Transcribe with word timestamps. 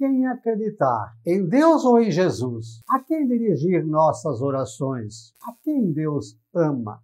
quem 0.00 0.26
acreditar, 0.26 1.12
em 1.26 1.46
Deus 1.46 1.84
ou 1.84 2.00
em 2.00 2.10
Jesus? 2.10 2.80
A 2.88 3.00
quem 3.00 3.26
dirigir 3.26 3.84
nossas 3.84 4.40
orações? 4.40 5.34
A 5.42 5.52
quem 5.62 5.92
Deus 5.92 6.38
ama? 6.54 7.02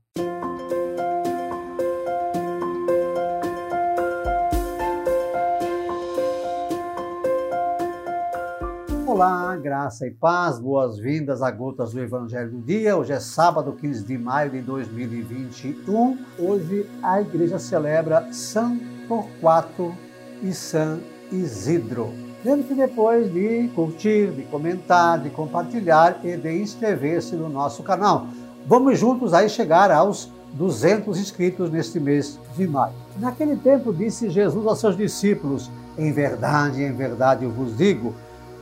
Olá, 9.06 9.54
graça 9.56 10.06
e 10.06 10.10
paz, 10.12 10.58
boas-vindas 10.58 11.42
a 11.42 11.50
Gotas 11.50 11.92
do 11.92 12.00
Evangelho 12.00 12.50
do 12.50 12.62
Dia. 12.62 12.96
Hoje 12.96 13.12
é 13.12 13.20
sábado, 13.20 13.74
15 13.74 14.04
de 14.06 14.16
maio 14.16 14.52
de 14.52 14.62
2021. 14.62 16.18
Hoje 16.38 16.88
a 17.02 17.20
igreja 17.20 17.58
celebra 17.58 18.32
São 18.32 18.80
Torquato 19.06 19.94
e 20.42 20.50
São 20.54 20.98
Isidro. 21.30 22.35
Lembre-se 22.46 22.74
depois 22.74 23.32
de 23.34 23.68
curtir, 23.74 24.30
de 24.30 24.42
comentar, 24.42 25.18
de 25.18 25.30
compartilhar 25.30 26.20
e 26.22 26.36
de 26.36 26.62
inscrever-se 26.62 27.34
no 27.34 27.48
nosso 27.48 27.82
canal. 27.82 28.28
Vamos 28.68 29.00
juntos 29.00 29.34
aí 29.34 29.48
chegar 29.48 29.90
aos 29.90 30.30
200 30.52 31.18
inscritos 31.18 31.72
neste 31.72 31.98
mês 31.98 32.38
de 32.56 32.68
maio. 32.68 32.94
Naquele 33.18 33.56
tempo 33.56 33.92
disse 33.92 34.30
Jesus 34.30 34.64
aos 34.64 34.78
seus 34.78 34.96
discípulos: 34.96 35.68
Em 35.98 36.12
verdade, 36.12 36.84
em 36.84 36.92
verdade 36.92 37.44
eu 37.44 37.50
vos 37.50 37.76
digo, 37.76 38.14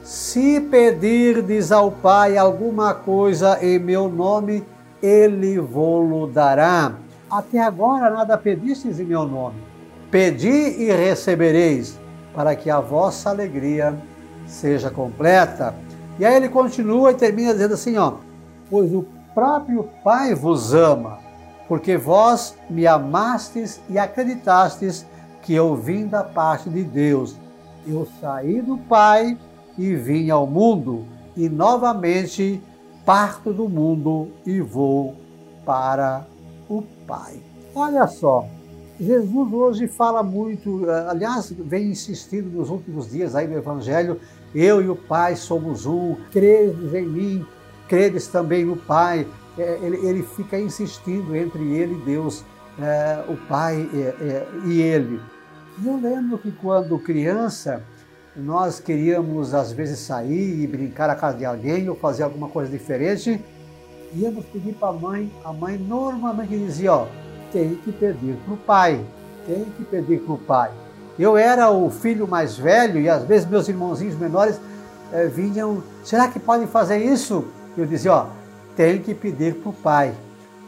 se 0.03 0.62
pedirdes 0.62 1.70
ao 1.70 1.92
Pai 1.92 2.39
alguma 2.39 2.95
coisa 2.95 3.62
em 3.62 3.78
meu 3.78 4.09
nome, 4.09 4.64
ele 5.03 5.61
vou-lo 5.61 6.27
dará. 6.27 6.95
Até 7.30 7.61
agora 7.61 8.09
nada 8.09 8.39
pedistes 8.39 8.98
em 8.98 9.05
meu 9.05 9.27
nome. 9.27 9.56
Pedi 10.11 10.48
e 10.48 10.91
recebereis, 10.91 12.01
para 12.34 12.56
que 12.56 12.69
a 12.69 12.80
vossa 12.80 13.30
alegria 13.30 13.97
seja 14.47 14.91
completa. 14.91 15.75
E 16.19 16.25
aí 16.25 16.34
ele 16.34 16.48
continua 16.48 17.12
e 17.12 17.15
termina 17.15 17.52
dizendo 17.52 17.75
assim, 17.75 17.97
ó: 17.97 18.14
Pois 18.69 18.92
o 18.92 19.06
próprio 19.34 19.89
Pai 20.03 20.34
vos 20.34 20.75
ama, 20.75 21.19
porque 21.69 21.97
vós 21.97 22.56
me 22.69 22.86
amastes 22.86 23.81
e 23.89 23.98
acreditastes 23.98 25.06
que 25.42 25.55
eu 25.55 25.75
vim 25.75 26.06
da 26.06 26.25
parte 26.25 26.69
de 26.70 26.83
Deus. 26.83 27.36
Eu 27.86 28.06
saí 28.20 28.62
do 28.62 28.78
Pai 28.78 29.37
e 29.77 29.94
vim 29.94 30.31
ao 30.31 30.47
mundo, 30.47 31.05
e 31.37 31.48
novamente 31.48 32.62
parto 33.05 33.53
do 33.53 33.69
mundo 33.69 34.31
e 34.47 34.61
vou 34.61 35.14
para 35.64 36.25
o 36.69 36.83
Pai. 37.06 37.41
Olha 37.75 38.06
só, 38.06 38.47
Jesus 38.98 39.53
hoje 39.53 39.89
fala 39.89 40.23
muito, 40.23 40.89
eh, 40.89 41.06
aliás, 41.09 41.50
vem 41.50 41.91
insistindo 41.91 42.48
nos 42.50 42.70
últimos 42.70 43.11
dias 43.11 43.34
aí 43.34 43.48
no 43.48 43.56
Evangelho, 43.56 44.20
eu 44.55 44.81
e 44.81 44.89
o 44.89 44.95
Pai 44.95 45.34
somos 45.34 45.84
um, 45.84 46.14
credes 46.31 46.95
em 46.95 47.06
mim, 47.06 47.47
credes 47.89 48.28
também 48.28 48.65
no 48.65 48.77
Pai. 48.77 49.27
É, 49.59 49.78
ele, 49.83 49.97
ele 50.06 50.22
fica 50.22 50.59
insistindo 50.59 51.34
entre 51.34 51.61
ele 51.77 51.95
e 51.95 52.05
Deus, 52.05 52.45
é, 52.78 53.25
o 53.28 53.37
Pai 53.48 53.89
é, 53.92 54.47
e 54.67 54.81
ele. 54.81 55.20
E 55.83 55.87
eu 55.87 55.97
lembro 55.97 56.39
que 56.39 56.53
quando 56.53 56.97
criança, 56.98 57.83
nós 58.37 58.78
queríamos 58.78 59.55
às 59.55 59.72
vezes 59.72 59.98
sair 59.98 60.62
e 60.62 60.67
brincar 60.67 61.11
à 61.11 61.17
casa 61.17 61.37
de 61.37 61.45
alguém 61.45 61.89
ou 61.89 61.97
fazer 61.97 62.22
alguma 62.22 62.48
coisa 62.48 62.70
diferente, 62.70 63.41
íamos 64.12 64.45
pedir 64.47 64.75
para 64.75 64.89
a 64.89 64.92
mãe, 64.92 65.33
a 65.45 65.53
mãe 65.53 65.77
normalmente 65.77 66.56
dizia, 66.56 66.92
ó, 66.92 67.06
tem 67.55 67.77
que 67.77 67.91
pedir 67.91 68.36
para 68.44 68.52
o 68.52 68.56
pai, 68.58 69.02
tem 69.47 69.64
que 69.64 69.84
pedir 69.84 70.20
para 70.20 70.34
o 70.34 70.38
pai. 70.38 70.70
Eu 71.19 71.38
era 71.38 71.70
o 71.70 71.88
filho 71.88 72.28
mais 72.28 72.58
velho 72.58 73.00
e 73.00 73.08
às 73.08 73.22
vezes 73.22 73.48
meus 73.48 73.69
irmãozinhos 73.69 74.14
menores 74.16 74.60
eh, 75.10 75.27
vinham, 75.28 75.82
será 76.02 76.28
que 76.28 76.38
podem 76.38 76.66
fazer 76.66 76.98
isso? 76.98 77.47
Eu 77.78 77.86
dizia, 77.86 78.12
ó, 78.12 78.27
tem 78.77 79.00
que 79.00 79.14
pedir 79.14 79.55
para 79.55 79.70
o 79.70 79.72
pai. 79.72 80.12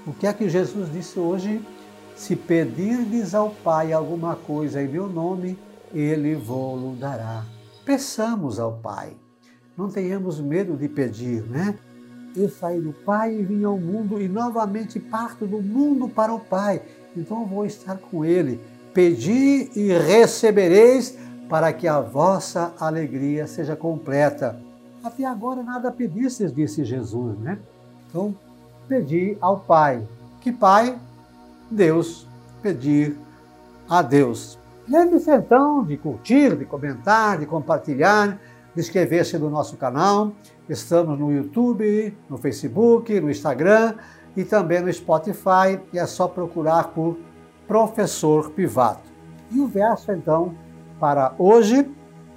O 0.07 0.13
que 0.15 0.27
é 0.27 0.33
que 0.33 0.49
Jesus 0.49 0.91
disse 0.91 1.19
hoje? 1.19 1.61
Se 2.15 2.35
pedirdes 2.35 3.35
ao 3.35 3.51
pai 3.51 3.93
alguma 3.93 4.37
coisa 4.37 4.81
em 4.81 4.89
meu 4.89 5.07
nome, 5.09 5.59
ele 5.93 6.35
vou-lo 6.35 6.95
dará 6.97 7.45
peçamos 7.87 8.59
ao 8.59 8.73
Pai. 8.73 9.17
Não 9.79 9.89
tenhamos 9.89 10.41
medo 10.41 10.77
de 10.77 10.89
pedir, 10.89 11.43
né? 11.45 11.79
Eu 12.37 12.51
saí 12.51 12.81
do 12.81 12.93
Pai 12.93 13.35
e 13.35 13.43
vim 13.43 13.65
ao 13.65 13.79
mundo 13.79 14.21
e 14.21 14.29
novamente 14.29 15.01
parto 15.01 15.47
do 15.47 15.63
mundo 15.63 16.09
para 16.09 16.35
o 16.35 16.39
Pai. 16.39 16.83
Então 17.17 17.47
vou 17.47 17.65
estar 17.65 17.97
com 17.97 18.25
Ele. 18.25 18.61
Pedi 18.93 19.71
e 19.75 19.89
recebereis 19.99 21.17
para 21.49 21.73
que 21.73 21.89
a 21.89 22.01
vossa 22.01 22.75
alegria 22.79 23.47
seja 23.47 23.75
completa. 23.75 24.61
Até 25.03 25.25
agora 25.25 25.63
nada 25.63 25.91
pedistes, 25.91 26.53
disse 26.53 26.85
Jesus, 26.85 27.39
né? 27.39 27.59
Então, 28.09 28.35
pedi 28.89 29.39
ao 29.41 29.61
Pai. 29.61 30.07
Que 30.41 30.53
Pai? 30.53 30.99
Deus. 31.71 32.27
Pedir 32.61 33.17
a 33.89 34.03
Deus. 34.03 34.59
Lembre-se 34.89 35.31
então 35.31 35.85
de 35.85 35.97
curtir, 35.97 36.57
de 36.57 36.65
comentar, 36.65 37.39
de 37.39 37.47
compartilhar, 37.47 38.39
inscrever-se 38.77 39.39
no 39.39 39.51
nosso 39.51 39.77
canal. 39.77 40.33
Estamos 40.69 41.19
no 41.19 41.33
YouTube, 41.33 42.17
no 42.29 42.37
Facebook, 42.37 43.19
no 43.21 43.31
Instagram 43.31 43.95
e 44.37 44.45
também 44.45 44.81
no 44.81 44.93
Spotify. 44.93 45.81
E 45.93 45.99
é 45.99 46.07
só 46.07 46.29
procurar 46.29 46.89
por 46.89 47.17
Professor 47.67 48.51
Pivato. 48.51 49.09
E 49.51 49.61
o 49.61 49.67
verso 49.67 50.13
então 50.13 50.55
para 50.99 51.35
hoje: 51.39 51.89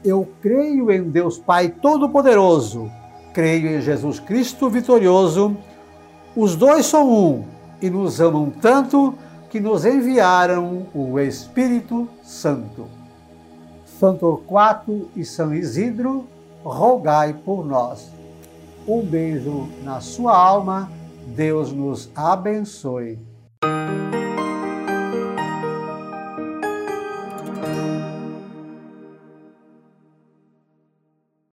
Eu 0.04 0.28
creio 0.42 0.92
em 0.92 1.04
Deus 1.04 1.38
Pai 1.38 1.70
Todo-Poderoso, 1.70 2.90
creio 3.34 3.68
em 3.68 3.82
Jesus 3.82 4.20
Cristo 4.20 4.70
vitorioso. 4.70 5.58
Os 6.36 6.56
dois 6.56 6.86
são 6.86 7.12
um 7.12 7.46
e 7.82 7.90
nos 7.90 8.22
amam 8.22 8.52
tanto 8.62 9.16
que 9.50 9.60
nos 9.60 9.84
enviaram 9.84 10.86
o 10.94 11.20
Espírito 11.20 12.08
Santo. 12.24 13.00
São 14.00 14.16
Torquato 14.16 15.10
e 15.14 15.26
São 15.26 15.54
Isidro, 15.54 16.26
rogai 16.64 17.34
por 17.34 17.66
nós. 17.66 18.10
Um 18.88 19.02
beijo 19.02 19.68
na 19.84 20.00
sua 20.00 20.34
alma, 20.38 20.90
Deus 21.36 21.74
nos 21.74 22.10
abençoe. 22.16 23.20